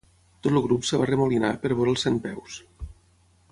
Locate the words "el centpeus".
1.97-2.59